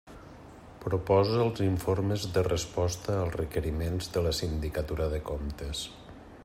[0.85, 5.89] Proposa els informes de resposta als requeriments de la Sindicatura de Comptes.